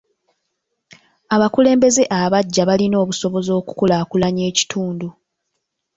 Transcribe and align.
Abakulembeze 1.35 2.03
abaggya 2.21 2.63
balina 2.69 2.95
obusobozi 3.03 3.49
okukulaakulanya 3.59 4.43
ekitundu. 4.51 5.07